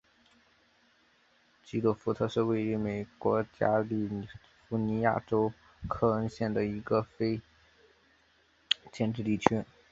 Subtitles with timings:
[1.63, 4.09] 基洛沃特是位于美国加利
[4.67, 5.53] 福尼亚州
[5.87, 7.39] 克恩县的一个非
[8.91, 9.63] 建制地区。